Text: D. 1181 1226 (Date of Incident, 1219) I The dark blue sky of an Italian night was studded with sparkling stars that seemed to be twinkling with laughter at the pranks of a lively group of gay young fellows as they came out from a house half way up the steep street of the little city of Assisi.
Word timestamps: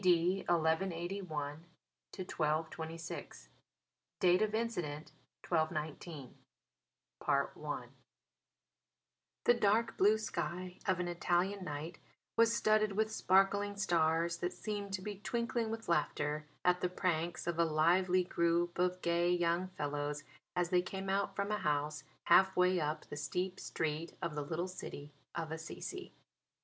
D. 0.01 0.37
1181 0.47 1.27
1226 1.29 3.49
(Date 4.19 4.41
of 4.41 4.55
Incident, 4.55 5.11
1219) 5.47 6.33
I 7.21 7.83
The 9.43 9.53
dark 9.53 9.97
blue 9.99 10.17
sky 10.17 10.79
of 10.87 10.99
an 10.99 11.07
Italian 11.07 11.63
night 11.63 11.99
was 12.35 12.51
studded 12.51 12.93
with 12.93 13.11
sparkling 13.11 13.75
stars 13.77 14.37
that 14.37 14.53
seemed 14.53 14.91
to 14.93 15.03
be 15.03 15.19
twinkling 15.19 15.69
with 15.69 15.87
laughter 15.87 16.47
at 16.65 16.81
the 16.81 16.89
pranks 16.89 17.45
of 17.45 17.59
a 17.59 17.63
lively 17.65 18.23
group 18.23 18.79
of 18.79 19.03
gay 19.03 19.29
young 19.29 19.67
fellows 19.67 20.23
as 20.55 20.71
they 20.71 20.81
came 20.81 21.11
out 21.11 21.35
from 21.35 21.51
a 21.51 21.59
house 21.59 22.03
half 22.23 22.55
way 22.57 22.79
up 22.79 23.05
the 23.05 23.15
steep 23.15 23.59
street 23.59 24.17
of 24.19 24.33
the 24.33 24.41
little 24.41 24.67
city 24.67 25.13
of 25.35 25.51
Assisi. 25.51 26.11